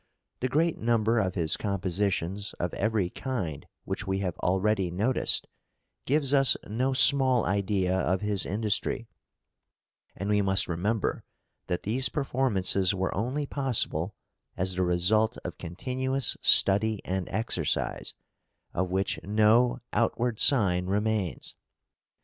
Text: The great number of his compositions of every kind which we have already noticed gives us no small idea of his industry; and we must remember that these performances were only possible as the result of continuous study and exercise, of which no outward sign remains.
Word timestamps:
The 0.39 0.49
great 0.49 0.79
number 0.79 1.19
of 1.19 1.35
his 1.35 1.55
compositions 1.55 2.53
of 2.53 2.73
every 2.73 3.11
kind 3.11 3.67
which 3.85 4.07
we 4.07 4.17
have 4.17 4.35
already 4.39 4.89
noticed 4.89 5.45
gives 6.07 6.33
us 6.33 6.57
no 6.67 6.93
small 6.93 7.45
idea 7.45 7.99
of 7.99 8.21
his 8.21 8.43
industry; 8.43 9.07
and 10.15 10.27
we 10.27 10.41
must 10.41 10.67
remember 10.67 11.23
that 11.67 11.83
these 11.83 12.09
performances 12.09 12.95
were 12.95 13.15
only 13.15 13.45
possible 13.45 14.15
as 14.57 14.73
the 14.73 14.81
result 14.83 15.37
of 15.45 15.59
continuous 15.59 16.35
study 16.41 17.05
and 17.05 17.29
exercise, 17.29 18.15
of 18.73 18.89
which 18.89 19.19
no 19.23 19.81
outward 19.93 20.39
sign 20.39 20.87
remains. 20.87 21.53